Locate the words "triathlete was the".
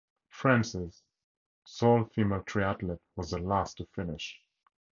2.41-3.37